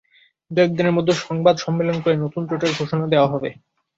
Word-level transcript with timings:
দু-এক 0.51 0.71
দিনের 0.77 0.95
মধ্যে 0.97 1.13
সংবাদ 1.21 1.55
সম্মেলন 1.57 1.97
করে 2.03 2.15
নতুন 2.17 2.41
জোটের 2.49 2.71
ঘোষণা 2.79 3.05
দেওয়া 3.07 3.31
হবে। 3.33 3.49